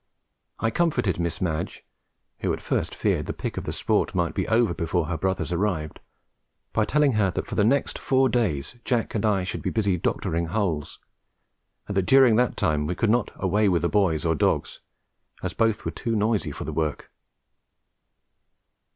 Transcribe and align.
I 0.57 0.71
comforted 0.71 1.19
Miss 1.19 1.39
Madge, 1.39 1.85
who 2.39 2.51
at 2.53 2.61
first 2.63 2.95
feared 2.95 3.27
the 3.27 3.33
pick 3.37 3.55
of 3.55 3.65
the 3.65 3.71
sport 3.71 4.15
might 4.15 4.33
be 4.33 4.47
over 4.47 4.73
before 4.73 5.05
her 5.05 5.15
brothers 5.15 5.51
arrived, 5.51 5.99
by 6.73 6.85
telling 6.85 7.11
her 7.11 7.29
that 7.29 7.45
for 7.45 7.53
the 7.53 7.63
next 7.63 7.99
four 7.99 8.27
days 8.27 8.77
Jack 8.83 9.13
and 9.13 9.23
I 9.23 9.43
should 9.43 9.61
be 9.61 9.69
busy 9.69 9.97
"doctoring" 9.97 10.47
holes, 10.47 10.97
and 11.87 11.95
that 11.95 12.07
during 12.07 12.35
that 12.37 12.57
time 12.57 12.87
we 12.87 12.95
could 12.95 13.11
not 13.11 13.29
"away 13.35 13.69
with" 13.69 13.83
boys 13.91 14.25
or 14.25 14.33
dogs, 14.33 14.79
as 15.43 15.53
both 15.53 15.85
were 15.85 15.91
too 15.91 16.15
noisy 16.15 16.49
for 16.51 16.63
the 16.63 16.73
work. 16.73 17.11